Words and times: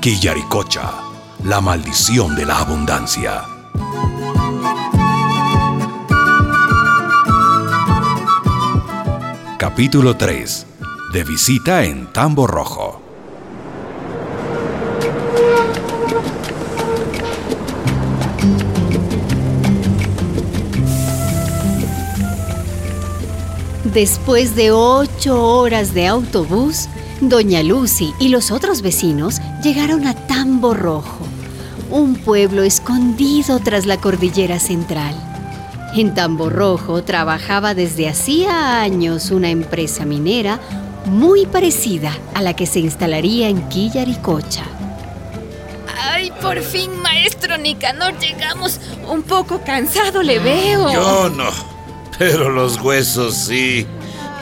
Quillaricocha, 0.00 0.94
la 1.44 1.60
maldición 1.60 2.34
de 2.34 2.46
la 2.46 2.60
abundancia. 2.60 3.44
Capítulo 9.58 10.16
3. 10.16 10.66
De 11.12 11.22
visita 11.22 11.84
en 11.84 12.10
Tambo 12.14 12.46
Rojo. 12.46 13.02
Después 23.92 24.56
de 24.56 24.72
ocho 24.72 25.44
horas 25.44 25.92
de 25.92 26.06
autobús, 26.06 26.88
Doña 27.20 27.62
Lucy 27.62 28.14
y 28.18 28.28
los 28.28 28.50
otros 28.50 28.80
vecinos 28.80 29.40
llegaron 29.62 30.06
a 30.06 30.14
Tambo 30.14 30.72
Rojo, 30.72 31.26
un 31.90 32.14
pueblo 32.14 32.62
escondido 32.62 33.58
tras 33.58 33.84
la 33.84 33.98
cordillera 33.98 34.58
central. 34.58 35.14
En 35.94 36.14
Tambo 36.14 36.48
Rojo 36.48 37.02
trabajaba 37.02 37.74
desde 37.74 38.08
hacía 38.08 38.80
años 38.80 39.30
una 39.30 39.50
empresa 39.50 40.06
minera 40.06 40.60
muy 41.04 41.44
parecida 41.44 42.16
a 42.34 42.40
la 42.40 42.54
que 42.54 42.64
se 42.66 42.80
instalaría 42.80 43.48
en 43.48 43.68
Quillaricocha. 43.68 44.64
¡Ay, 46.02 46.32
por 46.40 46.62
fin, 46.62 46.90
maestro 47.02 47.58
Nicanor! 47.58 48.18
Llegamos 48.18 48.80
un 49.08 49.22
poco 49.22 49.60
cansado, 49.62 50.22
le 50.22 50.38
veo. 50.38 50.90
Yo 50.90 51.28
no. 51.28 51.50
Pero 52.18 52.48
los 52.48 52.80
huesos 52.80 53.34
sí. 53.34 53.86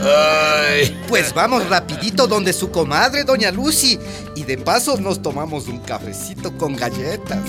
Ay. 0.00 1.04
Pues 1.08 1.34
vamos 1.34 1.68
rapidito 1.68 2.26
donde 2.26 2.52
su 2.52 2.70
comadre, 2.70 3.24
doña 3.24 3.50
Lucy. 3.50 3.98
Y 4.34 4.44
de 4.44 4.58
paso 4.58 4.96
nos 4.98 5.20
tomamos 5.22 5.66
un 5.66 5.80
cafecito 5.80 6.56
con 6.56 6.76
galletas. 6.76 7.40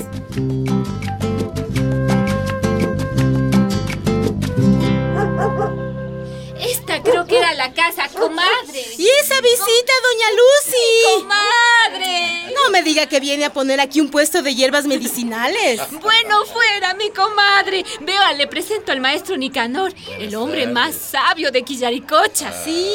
Esta 6.60 7.04
creo 7.04 7.26
que 7.26 7.38
era 7.38 7.54
la 7.54 7.73
casa, 7.73 8.08
comadre. 8.10 8.86
¿Y 8.98 9.08
esa 9.22 9.40
visita, 9.42 9.94
doña 10.04 10.30
Lucy? 10.32 11.22
¡Comadre! 11.22 12.39
No 12.70 12.73
me 12.73 12.84
diga 12.84 13.08
que 13.08 13.20
viene 13.20 13.45
a 13.45 13.52
poner 13.52 13.80
aquí 13.81 14.00
un 14.00 14.09
puesto 14.12 14.44
de 14.44 14.53
hierbas 14.53 14.86
medicinales. 14.86 15.81
Bueno, 16.09 16.45
fuera, 16.45 16.94
mi 16.94 17.09
comadre. 17.09 17.84
Vea, 18.02 18.34
le 18.34 18.45
presento 18.45 18.92
al 18.92 19.00
maestro 19.00 19.38
Nicanor, 19.38 19.92
el 20.20 20.36
hombre 20.36 20.67
más 20.67 20.94
sabio 20.94 21.52
de 21.52 21.64
Quillaricocha. 21.64 22.53
Sí, 22.64 22.88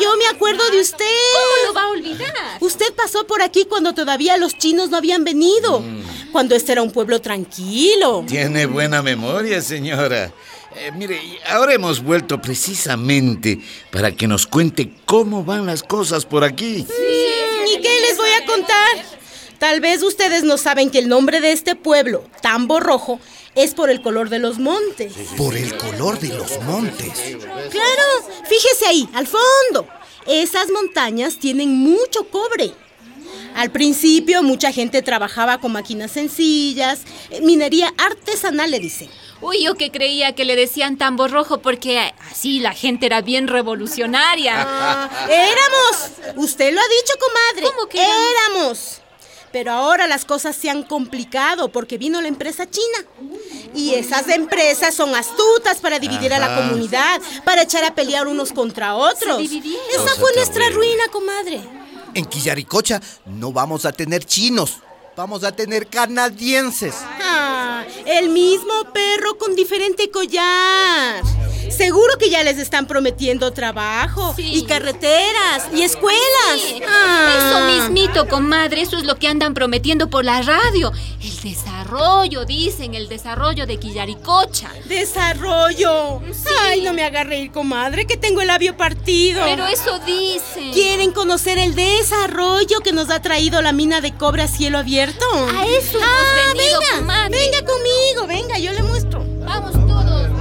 yo 0.00 0.14
me 0.16 0.26
acuerdo 0.26 0.68
de 0.70 0.80
usted. 0.80 1.04
¿Cómo 1.04 1.66
lo 1.68 1.74
va 1.74 1.82
a 1.84 1.88
olvidar? 1.88 2.58
Usted 2.60 2.92
pasó 2.94 3.26
por 3.26 3.40
aquí 3.40 3.64
cuando 3.64 3.94
todavía 3.94 4.36
los 4.36 4.58
chinos 4.58 4.90
no 4.90 4.98
habían 4.98 5.24
venido. 5.24 5.82
Cuando 6.32 6.54
este 6.54 6.72
era 6.72 6.82
un 6.82 6.90
pueblo 6.90 7.20
tranquilo. 7.22 8.24
Tiene 8.28 8.66
buena 8.66 9.02
memoria, 9.02 9.62
señora. 9.62 10.32
Eh, 10.78 10.92
mire, 10.94 11.18
ahora 11.48 11.72
hemos 11.72 12.02
vuelto 12.02 12.40
precisamente 12.42 13.58
para 13.90 14.12
que 14.12 14.26
nos 14.26 14.46
cuente 14.46 14.92
cómo 15.06 15.42
van 15.42 15.64
las 15.64 15.82
cosas 15.82 16.26
por 16.26 16.44
aquí. 16.44 16.86
Mm, 16.86 17.35
¿Y 17.66 17.80
qué 17.80 18.00
les 18.00 18.16
voy 18.16 18.30
a 18.30 18.46
contar? 18.46 19.04
Tal 19.58 19.80
vez 19.80 20.02
ustedes 20.02 20.44
no 20.44 20.58
saben 20.58 20.90
que 20.90 20.98
el 20.98 21.08
nombre 21.08 21.40
de 21.40 21.52
este 21.52 21.74
pueblo, 21.74 22.24
Tambo 22.42 22.78
Rojo, 22.78 23.18
es 23.54 23.74
por 23.74 23.90
el 23.90 24.02
color 24.02 24.28
de 24.28 24.38
los 24.38 24.58
montes. 24.58 25.14
Por 25.36 25.56
el 25.56 25.76
color 25.76 26.20
de 26.20 26.28
los 26.28 26.60
montes. 26.62 27.12
Claro, 27.70 28.02
fíjese 28.48 28.86
ahí, 28.86 29.08
al 29.14 29.26
fondo. 29.26 29.88
Esas 30.26 30.70
montañas 30.70 31.38
tienen 31.38 31.70
mucho 31.70 32.28
cobre. 32.30 32.72
Al 33.54 33.70
principio 33.72 34.42
mucha 34.42 34.70
gente 34.72 35.00
trabajaba 35.00 35.58
con 35.58 35.72
máquinas 35.72 36.10
sencillas, 36.10 37.00
eh, 37.30 37.40
minería 37.40 37.92
artesanal 37.96 38.70
le 38.70 38.80
dicen. 38.80 39.08
Uy, 39.40 39.62
yo 39.62 39.74
que 39.74 39.90
creía 39.90 40.34
que 40.34 40.44
le 40.44 40.56
decían 40.56 40.96
tambo 40.96 41.28
rojo 41.28 41.58
porque 41.58 42.12
así 42.30 42.58
la 42.60 42.72
gente 42.72 43.06
era 43.06 43.20
bien 43.20 43.48
revolucionaria. 43.48 44.54
Ah, 44.58 45.10
éramos. 45.30 46.36
Usted 46.36 46.72
lo 46.72 46.80
ha 46.80 46.84
dicho, 46.84 47.14
comadre. 47.20 47.74
¿Cómo 47.74 47.88
que 47.88 48.02
éramos? 48.02 48.30
éramos? 48.54 49.00
Pero 49.52 49.72
ahora 49.72 50.06
las 50.06 50.24
cosas 50.24 50.54
se 50.56 50.68
han 50.68 50.82
complicado 50.82 51.68
porque 51.70 51.96
vino 51.98 52.20
la 52.20 52.28
empresa 52.28 52.68
china. 52.68 52.98
Y 53.74 53.94
esas 53.94 54.28
empresas 54.28 54.94
son 54.94 55.14
astutas 55.14 55.78
para 55.78 55.98
dividir 55.98 56.32
a 56.32 56.38
la 56.38 56.56
comunidad, 56.56 57.20
para 57.44 57.62
echar 57.62 57.84
a 57.84 57.94
pelear 57.94 58.26
unos 58.26 58.52
contra 58.52 58.94
otros. 58.94 59.40
Esa 59.40 59.98
Cosa 59.98 60.14
fue 60.16 60.32
nuestra 60.34 60.64
terrible. 60.64 60.74
ruina, 60.74 61.04
comadre. 61.12 61.60
En 62.14 62.24
Quillaricocha 62.24 63.00
no 63.26 63.52
vamos 63.52 63.84
a 63.84 63.92
tener 63.92 64.24
chinos. 64.24 64.78
Vamos 65.14 65.44
a 65.44 65.52
tener 65.52 65.86
canadienses. 65.86 66.94
El 68.06 68.28
mismo 68.28 68.72
perro 68.94 69.36
con 69.36 69.56
diferente 69.56 70.10
collar. 70.12 71.24
Seguro 71.70 72.16
que 72.18 72.30
ya 72.30 72.42
les 72.42 72.58
están 72.58 72.86
prometiendo 72.86 73.52
trabajo 73.52 74.32
Sí. 74.36 74.50
y 74.54 74.64
carreteras 74.64 75.68
y 75.74 75.82
escuelas. 75.82 76.22
Sí, 76.60 76.80
Ah. 76.88 77.34
Eso 77.36 77.60
mismito, 77.82 78.28
comadre, 78.28 78.82
eso 78.82 78.96
es 78.98 79.04
lo 79.04 79.16
que 79.16 79.28
andan 79.28 79.54
prometiendo 79.54 80.08
por 80.08 80.24
la 80.24 80.42
radio. 80.42 80.92
El 81.22 81.40
desarrollo, 81.42 82.44
dicen, 82.44 82.94
el 82.94 83.08
desarrollo 83.08 83.66
de 83.66 83.78
Quillaricocha. 83.78 84.70
Desarrollo. 84.86 86.20
Ay, 86.62 86.82
no 86.82 86.92
me 86.92 87.02
haga 87.02 87.24
reír, 87.24 87.50
comadre, 87.52 88.06
que 88.06 88.16
tengo 88.16 88.40
el 88.40 88.48
labio 88.48 88.76
partido. 88.76 89.42
Pero 89.44 89.66
eso 89.66 89.98
dicen. 90.00 90.72
¿Quieren 90.72 91.12
conocer 91.12 91.58
el 91.58 91.74
desarrollo 91.74 92.80
que 92.80 92.92
nos 92.92 93.10
ha 93.10 93.20
traído 93.20 93.60
la 93.62 93.72
mina 93.72 94.00
de 94.00 94.14
cobre 94.14 94.42
a 94.42 94.48
cielo 94.48 94.78
abierto? 94.78 95.24
A 95.34 95.66
eso 95.66 95.98
hemos 95.98 96.08
ah, 96.08 96.52
venido, 96.54 96.78
venga, 96.80 96.96
comadre. 96.98 97.38
venga 97.38 97.58
conmigo, 97.64 98.26
venga, 98.26 98.58
yo 98.58 98.72
le 98.72 98.82
muestro. 98.82 99.24
Vamos 99.44 99.72
todos, 99.72 100.35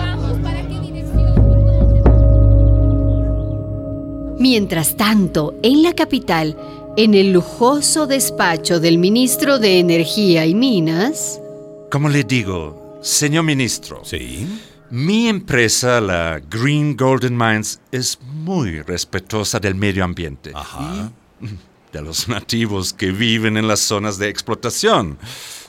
Mientras 4.50 4.96
tanto, 4.96 5.56
en 5.64 5.82
la 5.82 5.94
capital, 5.94 6.56
en 6.98 7.16
el 7.16 7.32
lujoso 7.34 8.06
despacho 8.06 8.80
del 8.80 9.00
ministro 9.00 9.58
de 9.58 9.80
Energía 9.80 10.46
y 10.46 10.54
Minas, 10.54 11.42
Como 11.90 12.10
le 12.10 12.24
digo, 12.24 13.00
señor 13.02 13.44
ministro, 13.46 14.02
Sí. 14.06 14.46
mi 14.92 15.28
empresa, 15.30 16.00
la 16.00 16.40
Green 16.48 16.96
Golden 16.96 17.36
Mines, 17.36 17.80
es 17.92 18.20
muy 18.22 18.84
respetuosa 18.84 19.60
del 19.60 19.74
medio 19.74 20.04
ambiente 20.04 20.52
Ajá. 20.54 21.10
y 21.42 21.48
de 21.92 22.02
los 22.04 22.28
nativos 22.28 22.94
que 22.94 23.10
viven 23.10 23.58
en 23.58 23.68
las 23.68 23.80
zonas 23.80 24.20
de 24.20 24.30
explotación. 24.30 25.18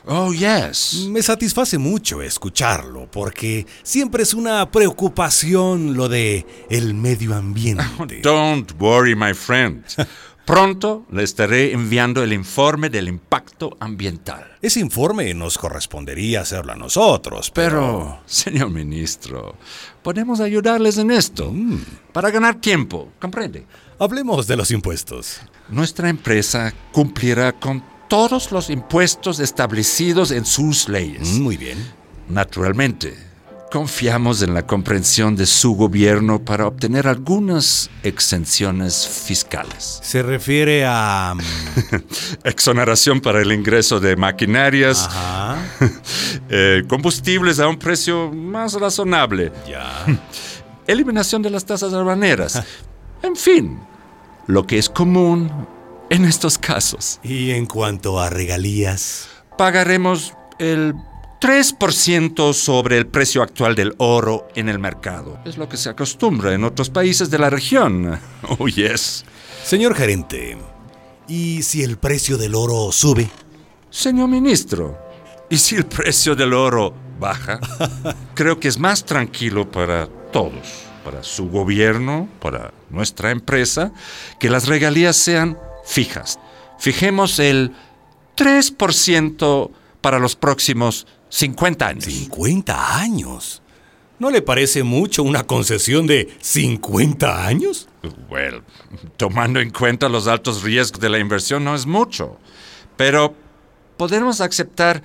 Oh, 0.09 0.33
yes. 0.33 1.09
Me 1.09 1.21
satisface 1.21 1.79
mucho 1.79 2.23
escucharlo 2.23 3.11
porque 3.11 3.67
siempre 3.83 4.23
es 4.23 4.35
una 4.35 4.71
preocupación 4.71 5.97
lo 5.97 6.09
de 6.09 6.47
el 6.71 6.95
medio 6.95 7.35
ambiente. 7.35 8.21
Don't 8.23 8.71
worry, 8.79 9.17
my 9.17 9.35
friend. 9.35 9.85
Pronto 10.45 11.07
le 11.11 11.25
estaré 11.25 11.73
enviando 11.73 12.23
el 12.23 12.33
informe 12.33 12.89
del 12.89 13.09
impacto 13.09 13.77
ambiental. 13.81 14.47
Ese 14.63 14.79
informe 14.79 15.35
nos 15.35 15.59
correspondería 15.59 16.43
hacerlo 16.43 16.73
a 16.73 16.77
nosotros, 16.77 17.51
pero... 17.51 17.67
Pero, 17.67 18.21
señor 18.27 18.71
ministro, 18.71 19.57
podemos 20.05 20.39
ayudarles 20.39 20.99
en 20.99 21.11
esto 21.11 21.53
para 22.13 22.31
ganar 22.31 22.61
tiempo, 22.61 23.11
¿comprende? 23.19 23.67
Hablemos 23.99 24.47
de 24.47 24.57
los 24.57 24.71
impuestos. 24.71 25.41
Nuestra 25.69 26.09
empresa 26.09 26.73
cumplirá 26.93 27.53
con 27.53 27.96
todos 28.09 28.53
los 28.53 28.71
impuestos 28.71 29.41
establecidos 29.41 30.31
en 30.31 30.45
sus 30.45 30.89
leyes. 30.89 31.29
Mm, 31.39 31.43
Muy 31.43 31.57
bien. 31.57 31.79
Naturalmente, 32.29 33.17
confiamos 33.71 34.43
en 34.43 34.55
la 34.55 34.67
comprensión 34.67 35.37
de 35.37 35.47
su 35.47 35.75
gobierno 35.75 36.41
para 36.45 36.67
obtener 36.67 37.07
algunas 37.09 37.91
exenciones 38.03 39.07
fiscales. 39.07 40.01
Se 40.03 40.23
refiere 40.23 40.85
a... 40.87 41.35
mm, 41.37 41.97
Exoneración 42.45 43.21
para 43.21 43.41
el 43.43 43.53
ingreso 43.53 44.01
de 44.01 44.17
maquinarias, 44.17 45.07
Ajá. 45.07 45.59
eh, 46.49 46.83
combustibles 46.89 47.59
a 47.61 47.69
un 47.69 47.79
precio 47.79 48.31
más 48.33 48.75
razonable, 48.75 49.53
Ya. 49.69 50.05
eliminación 50.87 51.43
de 51.43 51.51
las 51.51 51.65
tasas 51.65 51.93
arbaneras, 51.93 52.63
en 53.23 53.35
fin, 53.35 53.81
lo 54.47 54.65
que 54.67 54.79
es 54.79 54.89
común 54.89 55.51
en 56.11 56.25
estos 56.25 56.59
casos. 56.59 57.21
Y 57.23 57.51
en 57.51 57.67
cuanto 57.67 58.21
a 58.21 58.31
regalías... 58.31 59.29
pagaremos 59.57 60.35
el 60.59 60.95
3% 61.41 62.55
sobre 62.55 62.99
el 62.99 63.07
precio 63.07 63.43
actual 63.43 63.75
del 63.75 63.95
oro 63.99 64.49
en 64.55 64.69
el 64.69 64.79
mercado. 64.79 65.39
Es 65.45 65.59
lo 65.59 65.69
que 65.69 65.77
se 65.77 65.91
acostumbra 65.91 66.55
en 66.55 66.65
otros 66.65 66.91
países 66.91 67.31
de 67.31 67.39
la 67.39 67.51
región. 67.51 68.19
Oh, 68.59 68.69
yes. 68.69 69.25
Señor 69.65 69.95
gerente, 69.95 70.57
¿y 71.27 71.63
si 71.63 71.83
el 71.83 71.99
precio 71.99 72.37
del 72.39 72.55
oro 72.55 72.93
sube? 72.93 73.29
Señor 73.91 74.29
ministro, 74.29 74.97
¿y 75.51 75.57
si 75.59 75.75
el 75.75 75.87
precio 75.87 76.37
del 76.37 76.55
oro 76.55 76.95
baja? 77.19 77.59
Creo 78.35 78.61
que 78.61 78.69
es 78.69 78.79
más 78.79 79.05
tranquilo 79.05 79.71
para 79.71 80.07
todos, 80.33 80.85
para 81.05 81.25
su 81.25 81.49
gobierno, 81.49 82.29
para 82.41 82.73
nuestra 82.91 83.31
empresa, 83.31 83.93
que 84.39 84.51
las 84.51 84.69
regalías 84.69 85.17
sean 85.17 85.59
fijas. 85.87 86.39
Fijemos 86.79 87.39
el 87.39 87.73
3% 88.37 89.71
para 90.01 90.19
los 90.19 90.37
próximos 90.37 91.07
50 91.31 91.87
años. 91.87 92.07
¿50 92.07 92.75
años? 92.77 93.63
¿No 94.19 94.31
le 94.31 94.41
parece 94.41 94.83
mucho 94.83 95.23
una 95.23 95.45
concesión 95.45 96.07
de 96.07 96.35
50 96.41 97.47
años? 97.47 97.89
Well, 98.31 98.63
tomando 99.17 99.61
en 99.61 99.71
cuenta 99.71 100.09
los 100.09 100.27
altos 100.27 100.63
riesgos 100.63 101.01
de 101.01 101.11
la 101.11 101.19
inversión 101.19 101.65
no 101.65 101.75
es 101.75 101.87
mucho, 101.87 102.39
pero 102.97 103.35
podemos 103.97 104.41
aceptar 104.41 105.03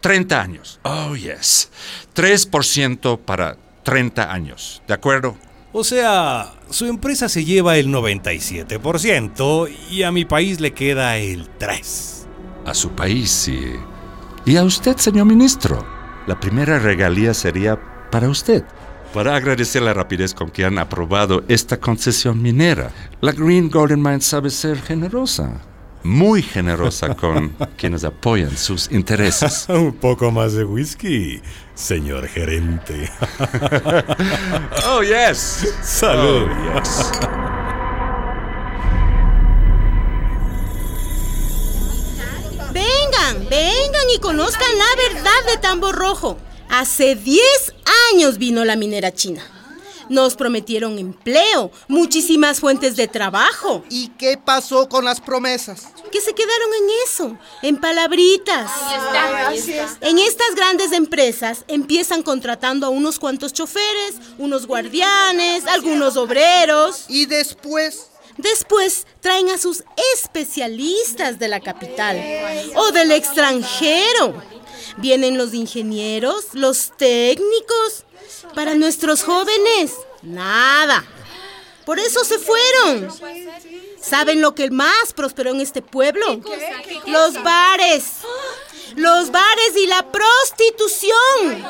30 0.00 0.40
años. 0.40 0.80
Oh, 0.84 1.14
yes. 1.14 1.70
3% 2.14 3.18
para 3.18 3.58
30 3.82 4.32
años, 4.32 4.82
¿de 4.86 4.94
acuerdo? 4.94 5.36
O 5.78 5.84
sea, 5.84 6.54
su 6.70 6.86
empresa 6.86 7.28
se 7.28 7.44
lleva 7.44 7.76
el 7.76 7.86
97% 7.86 9.70
y 9.92 10.02
a 10.02 10.10
mi 10.10 10.24
país 10.24 10.58
le 10.58 10.72
queda 10.72 11.18
el 11.18 11.48
3%. 11.56 12.26
A 12.66 12.74
su 12.74 12.90
país, 12.90 13.30
sí. 13.30 13.60
Y 14.44 14.56
a 14.56 14.64
usted, 14.64 14.96
señor 14.96 15.26
ministro. 15.26 15.86
La 16.26 16.40
primera 16.40 16.80
regalía 16.80 17.32
sería 17.32 17.78
para 18.10 18.28
usted. 18.28 18.64
Para 19.14 19.36
agradecer 19.36 19.82
la 19.82 19.94
rapidez 19.94 20.34
con 20.34 20.50
que 20.50 20.64
han 20.64 20.78
aprobado 20.78 21.44
esta 21.46 21.78
concesión 21.78 22.42
minera, 22.42 22.90
la 23.20 23.30
Green 23.30 23.70
Golden 23.70 24.02
Mine 24.02 24.20
sabe 24.20 24.50
ser 24.50 24.82
generosa. 24.82 25.60
Muy 26.02 26.42
generosa 26.42 27.14
con 27.14 27.54
quienes 27.78 28.04
apoyan 28.04 28.56
sus 28.56 28.90
intereses. 28.90 29.66
Un 29.68 29.94
poco 29.94 30.30
más 30.30 30.52
de 30.52 30.64
whisky, 30.64 31.40
señor 31.74 32.28
gerente. 32.28 33.10
Oh, 34.84 35.02
yes. 35.02 35.66
Salud. 35.82 36.48
Oh, 36.48 36.74
yes. 36.74 37.10
Vengan, 42.72 43.48
vengan 43.48 44.10
y 44.14 44.18
conozcan 44.18 44.68
la 44.76 45.14
verdad 45.14 45.52
de 45.52 45.58
Tambo 45.58 45.92
Rojo. 45.92 46.38
Hace 46.70 47.14
10 47.14 47.42
años 48.12 48.38
vino 48.38 48.64
la 48.64 48.76
minera 48.76 49.12
china. 49.12 49.42
Nos 50.08 50.34
prometieron 50.34 50.98
empleo, 50.98 51.70
muchísimas 51.86 52.60
fuentes 52.60 52.96
de 52.96 53.08
trabajo. 53.08 53.84
¿Y 53.90 54.08
qué 54.18 54.36
pasó 54.36 54.88
con 54.88 55.04
las 55.04 55.20
promesas? 55.20 55.88
Que 56.10 56.20
se 56.20 56.34
quedaron 56.34 56.68
en 56.74 56.88
eso, 57.04 57.38
en 57.62 57.76
palabritas. 57.76 58.70
En 60.00 60.18
estas 60.18 60.54
grandes 60.54 60.92
empresas 60.92 61.64
empiezan 61.68 62.22
contratando 62.22 62.86
a 62.86 62.90
unos 62.90 63.18
cuantos 63.18 63.52
choferes, 63.52 64.14
unos 64.38 64.66
guardianes, 64.66 65.66
algunos 65.66 66.16
obreros. 66.16 67.04
Y 67.08 67.26
después... 67.26 68.10
Después 68.38 69.04
traen 69.20 69.48
a 69.50 69.58
sus 69.58 69.82
especialistas 70.14 71.40
de 71.40 71.48
la 71.48 71.58
capital 71.58 72.16
o 72.76 72.92
del 72.92 73.10
extranjero. 73.10 74.40
Vienen 74.96 75.38
los 75.38 75.54
ingenieros, 75.54 76.46
los 76.54 76.96
técnicos. 76.96 78.04
Para 78.54 78.74
nuestros 78.74 79.22
jóvenes, 79.22 79.94
nada. 80.22 81.04
Por 81.84 81.98
eso 81.98 82.24
se 82.24 82.38
fueron. 82.38 83.08
¿Saben 84.00 84.40
lo 84.40 84.54
que 84.54 84.70
más 84.70 85.12
prosperó 85.14 85.50
en 85.50 85.60
este 85.60 85.82
pueblo? 85.82 86.40
Los 87.06 87.42
bares. 87.42 88.04
Los 88.96 89.30
bares 89.30 89.76
y 89.76 89.86
la 89.86 90.06
prostitución. 90.10 91.64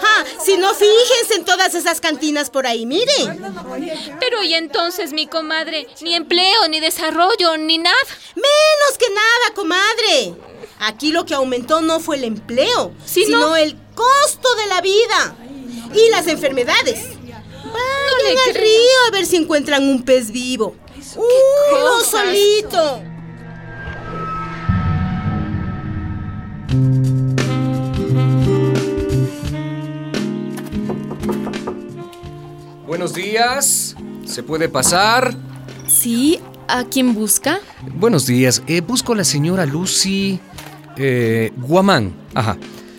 Ja, 0.00 0.24
si 0.44 0.56
no, 0.56 0.72
fíjense 0.74 1.34
en 1.36 1.44
todas 1.44 1.74
esas 1.74 2.00
cantinas 2.00 2.48
por 2.50 2.66
ahí, 2.66 2.86
miren. 2.86 3.42
Pero 4.18 4.42
y 4.42 4.54
entonces, 4.54 5.12
mi 5.12 5.26
comadre, 5.26 5.86
ni 6.00 6.14
empleo, 6.14 6.68
ni 6.68 6.80
desarrollo, 6.80 7.56
ni 7.58 7.78
nada. 7.78 7.96
Menos 8.34 8.98
que 8.98 9.08
nada, 9.10 9.54
comadre. 9.54 10.34
Aquí 10.80 11.12
lo 11.12 11.26
que 11.26 11.34
aumentó 11.34 11.80
no 11.82 12.00
fue 12.00 12.16
el 12.16 12.24
empleo, 12.24 12.92
Sino- 13.04 13.56
el 13.56 13.76
costo 13.94 14.54
de 14.56 14.66
la 14.68 14.80
vida 14.80 15.36
y 15.94 16.10
las 16.10 16.26
enfermedades. 16.26 17.00
Vayan 17.62 18.38
al 18.46 18.52
creo. 18.52 18.62
río 18.64 18.98
a 19.08 19.10
ver 19.10 19.26
si 19.26 19.36
encuentran 19.36 19.82
un 19.86 20.02
pez 20.02 20.30
vivo. 20.30 20.74
Uno 21.16 22.00
solito. 22.04 23.02
Buenos 33.10 33.28
días. 33.28 33.96
¿Se 34.24 34.44
puede 34.44 34.68
pasar? 34.68 35.34
Sí, 35.88 36.38
¿a 36.68 36.84
quién 36.84 37.12
busca? 37.12 37.58
Buenos 37.96 38.24
días. 38.24 38.62
Eh, 38.68 38.82
busco 38.82 39.14
a 39.14 39.16
la 39.16 39.24
señora 39.24 39.66
Lucy 39.66 40.38
eh, 40.96 41.50
Guamán. 41.56 42.14
Ajá. 42.34 42.56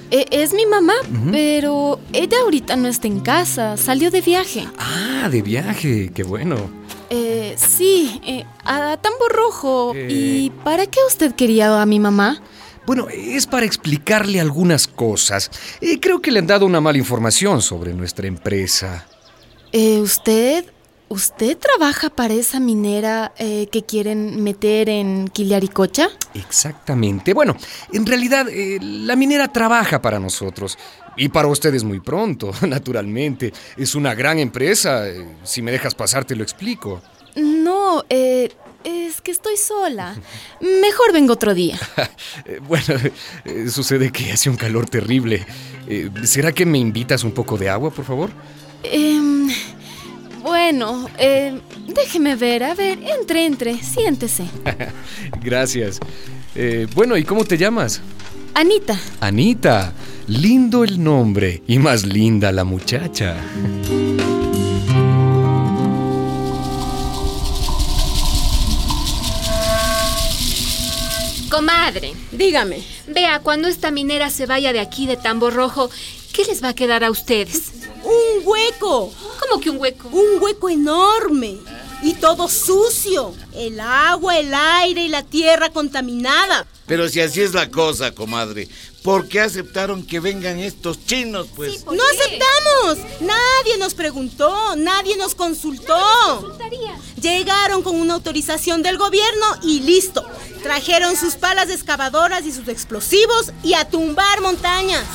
Eh, 0.10 0.26
es 0.32 0.54
mi 0.54 0.66
mamá, 0.66 0.96
pero 1.32 2.02
ella 2.12 2.40
ahorita 2.44 2.76
no 2.76 2.90
está 2.90 3.08
en 3.08 3.22
casa, 3.22 3.78
salió 3.78 4.12
de 4.12 4.20
viaje. 4.20 4.68
Ah, 4.78 5.30
de 5.32 5.42
viaje. 5.42 6.12
Qué 6.14 6.24
bueno. 6.24 6.58
Eh, 7.10 7.56
sí, 7.56 8.20
eh, 8.26 8.44
a 8.66 8.98
Tambo 8.98 9.30
Rojo. 9.30 9.94
Eh. 9.96 10.08
¿Y 10.10 10.50
para 10.66 10.88
qué 10.88 11.00
usted 11.08 11.36
quería 11.36 11.82
a 11.82 11.86
mi 11.86 12.02
mamá? 12.02 12.42
Bueno, 12.86 13.08
es 13.10 13.48
para 13.48 13.66
explicarle 13.66 14.42
algunas 14.42 14.88
cosas. 14.88 15.52
Eh, 15.80 16.02
creo 16.02 16.22
que 16.22 16.32
le 16.32 16.40
han 16.40 16.48
dado 16.48 16.66
una 16.66 16.82
mala 16.82 16.98
información 16.98 17.62
sobre 17.62 17.94
nuestra 17.94 18.28
empresa. 18.28 19.06
Eh, 19.72 20.00
¿Usted... 20.02 20.66
¿Usted 21.10 21.58
trabaja 21.58 22.10
para 22.10 22.34
esa 22.34 22.62
minera 22.62 23.34
eh, 23.38 23.68
que 23.70 23.84
quieren 23.84 24.42
meter 24.42 24.88
en 24.88 25.28
Quiliaricocha? 25.28 26.08
Exactamente. 26.34 27.34
Bueno, 27.34 27.58
en 27.92 28.06
realidad 28.06 28.48
eh, 28.48 28.78
la 28.82 29.18
minera 29.18 29.52
trabaja 29.52 30.02
para 30.02 30.20
nosotros. 30.22 30.78
Y 31.18 31.28
para 31.28 31.50
ustedes 31.50 31.84
muy 31.84 32.00
pronto, 32.00 32.54
naturalmente. 32.66 33.52
Es 33.76 33.94
una 33.94 34.16
gran 34.16 34.40
empresa. 34.40 35.06
Eh, 35.10 35.28
Si 35.44 35.62
me 35.62 35.74
dejas 35.74 35.96
pasar, 35.96 36.24
te 36.24 36.34
lo 36.34 36.44
explico. 36.44 37.02
No, 37.36 38.06
eh, 38.10 38.50
es 38.86 39.20
que 39.20 39.32
estoy 39.32 39.58
sola. 39.58 40.16
Mejor 40.62 41.12
vengo 41.12 41.34
otro 41.34 41.54
día. 41.54 41.78
Bueno, 42.70 42.86
eh, 43.44 43.68
sucede 43.70 44.14
que 44.14 44.32
hace 44.32 44.50
un 44.50 44.56
calor 44.56 44.90
terrible. 44.90 45.46
Eh, 45.88 46.10
¿Será 46.24 46.54
que 46.54 46.66
me 46.66 46.78
invitas 46.78 47.26
un 47.26 47.34
poco 47.34 47.58
de 47.58 47.68
agua, 47.70 47.92
por 47.92 48.06
favor? 48.06 48.30
Em, 48.84 49.48
bueno, 50.42 51.10
eh, 51.18 51.60
déjeme 51.88 52.36
ver. 52.36 52.64
A 52.64 52.74
ver, 52.74 53.00
entre, 53.04 53.46
entre, 53.46 53.78
siéntese. 53.82 54.46
Gracias. 55.42 56.00
Eh, 56.56 56.88
bueno, 56.96 57.18
¿y 57.18 57.24
cómo 57.24 57.46
te 57.46 57.58
llamas? 57.58 58.02
Anita, 58.54 59.00
Anita. 59.22 59.94
Lindo 60.28 60.84
el 60.84 61.02
nombre 61.04 61.64
y 61.68 61.80
más 61.80 62.06
linda 62.06 62.52
la 62.52 62.64
muchacha. 62.64 63.36
Comadre, 71.50 72.14
Dígame. 72.32 72.82
vea, 73.08 73.40
cuando 73.40 73.68
esta 73.68 73.92
minera 73.92 74.30
se 74.30 74.46
vaya 74.46 74.72
de 74.72 74.80
aquí 74.80 75.06
de 75.06 75.18
Tambo 75.18 75.50
Rojo, 75.52 75.90
¿qué 76.34 76.46
les 76.46 76.64
va 76.64 76.70
a 76.70 76.74
quedar 76.74 77.04
a 77.04 77.12
ustedes? 77.12 77.81
Un 78.04 78.46
hueco. 78.46 79.14
¿Cómo 79.40 79.62
que 79.62 79.70
un 79.70 79.78
hueco? 79.78 80.08
Un 80.10 80.42
hueco 80.42 80.70
enorme. 80.70 81.58
Y 82.04 82.14
todo 82.16 82.48
sucio. 82.50 83.34
El 83.54 83.80
agua, 83.80 84.40
el 84.40 84.54
aire 84.54 85.04
y 85.04 85.08
la 85.08 85.24
tierra 85.24 85.70
contaminada. 85.70 86.66
Pero 86.88 87.08
si 87.08 87.22
así 87.22 87.42
es 87.42 87.54
la 87.54 87.70
cosa, 87.70 88.12
comadre, 88.12 88.68
¿por 89.04 89.30
qué 89.30 89.40
aceptaron 89.40 90.06
que 90.06 90.20
vengan 90.20 90.60
estos 90.60 91.06
chinos, 91.06 91.48
pues? 91.56 91.86
No 91.86 92.04
aceptamos. 92.04 93.22
Nadie 93.22 93.78
nos 93.78 93.94
preguntó, 93.94 94.76
nadie 94.76 95.16
nos 95.16 95.34
consultó. 95.36 96.58
Llegaron 97.22 97.84
con 97.84 97.96
una 97.96 98.16
autorización 98.16 98.82
del 98.82 98.98
gobierno 98.98 99.46
y 99.64 99.82
listo. 99.82 100.26
Trajeron 100.64 101.16
sus 101.16 101.36
palas 101.36 101.70
excavadoras 101.70 102.46
y 102.46 102.52
sus 102.52 102.68
explosivos 102.68 103.54
y 103.64 103.74
a 103.74 103.88
tumbar 103.88 104.42
montañas. 104.42 105.06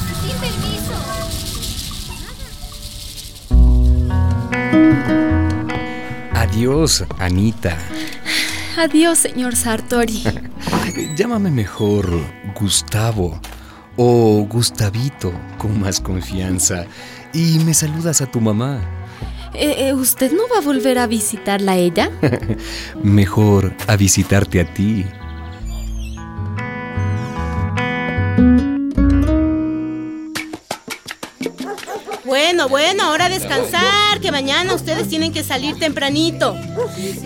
Adiós, 6.57 7.05
Anita. 7.19 7.77
adiós, 8.79 9.19
señor 9.19 9.55
Sartori. 9.55 10.23
Llámame 11.15 11.51
mejor 11.51 12.09
Gustavo 12.59 13.39
o 13.99 14.43
Gustavito 14.49 15.35
con 15.59 15.79
más 15.79 16.01
confianza. 16.01 16.87
Y 17.35 17.59
me 17.59 17.75
saludas 17.75 18.23
a 18.23 18.27
tu 18.31 18.41
mamá. 18.41 18.81
Eh, 19.53 19.89
eh, 19.89 19.93
¿Usted 19.93 20.33
no 20.33 20.49
va 20.49 20.61
a 20.61 20.63
volver 20.63 20.99
a 20.99 21.07
visitarla 21.07 21.73
a 21.73 21.77
ella? 21.77 22.11
Mejor 23.03 23.75
a 23.87 23.97
visitarte 23.97 24.59
a 24.59 24.65
ti. 24.65 25.05
Bueno, 32.69 32.87
bueno, 32.87 33.05
ahora 33.05 33.27
a 33.27 33.29
descansar, 33.29 34.21
que 34.21 34.31
mañana 34.33 34.75
ustedes 34.75 35.09
tienen 35.09 35.33
que 35.33 35.43
salir 35.45 35.79
tempranito. 35.79 36.55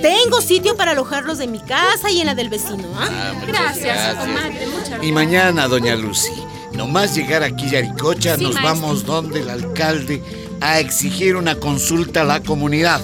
Tengo 0.00 0.40
sitio 0.40 0.76
para 0.76 0.92
alojarlos 0.92 1.40
en 1.40 1.52
mi 1.52 1.58
casa 1.60 2.10
y 2.10 2.20
en 2.20 2.26
la 2.26 2.34
del 2.34 2.48
vecino. 2.48 2.84
¿ah? 2.94 3.08
Ah, 3.10 3.32
muchas 3.34 3.48
Gracias, 3.48 4.14
comadre, 4.16 4.66
muchas 4.66 4.86
Y 4.88 4.90
gracias. 4.92 5.12
mañana, 5.12 5.68
doña 5.68 5.94
Lucy, 5.96 6.32
nomás 6.72 7.14
llegar 7.14 7.42
aquí 7.42 7.66
a 7.66 7.70
Yaricocha, 7.70 8.36
Sí, 8.36 8.42
nos 8.42 8.54
maestro. 8.54 8.74
vamos 8.80 9.04
donde 9.06 9.40
el 9.40 9.50
alcalde 9.50 10.22
a 10.60 10.78
exigir 10.80 11.36
una 11.36 11.54
consulta 11.56 12.22
a 12.22 12.24
la 12.24 12.40
comunidad. 12.42 13.00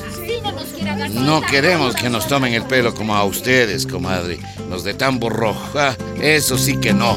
No 1.12 1.40
queremos 1.42 1.94
que 1.94 2.10
nos 2.10 2.26
tomen 2.26 2.52
el 2.54 2.64
pelo 2.64 2.94
como 2.94 3.14
a 3.16 3.24
ustedes, 3.24 3.86
comadre. 3.86 4.38
Los 4.70 4.84
de 4.84 4.94
tambo 4.94 5.30
rojo. 5.30 5.78
Ah, 5.78 5.96
eso 6.20 6.58
sí 6.58 6.76
que 6.78 6.92
no. 6.92 7.16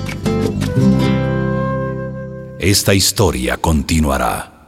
Esta 2.59 2.93
historia 2.93 3.57
continuará. 3.57 4.58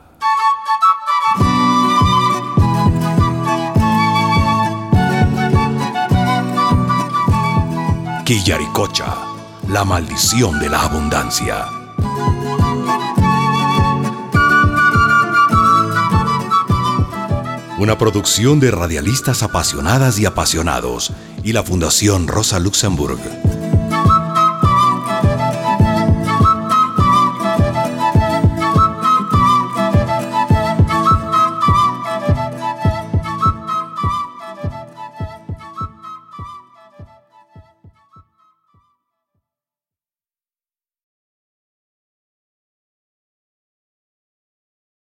Quillaricocha, 8.31 9.13
la 9.67 9.83
maldición 9.83 10.57
de 10.61 10.69
la 10.69 10.83
abundancia. 10.83 11.65
Una 17.77 17.97
producción 17.97 18.61
de 18.61 18.71
radialistas 18.71 19.43
apasionadas 19.43 20.17
y 20.17 20.25
apasionados 20.25 21.11
y 21.43 21.51
la 21.51 21.61
Fundación 21.63 22.29
Rosa 22.29 22.59
Luxemburg. 22.59 23.19